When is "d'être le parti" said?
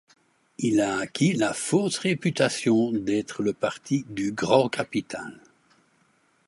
2.91-4.03